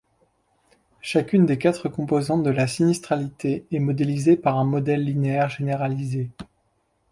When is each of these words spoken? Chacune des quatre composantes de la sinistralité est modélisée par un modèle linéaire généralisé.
Chacune 1.01 1.45
des 1.45 1.59
quatre 1.59 1.87
composantes 1.87 2.41
de 2.41 2.49
la 2.49 2.65
sinistralité 2.65 3.67
est 3.71 3.77
modélisée 3.77 4.35
par 4.35 4.57
un 4.57 4.63
modèle 4.63 5.05
linéaire 5.05 5.49
généralisé. 5.49 6.31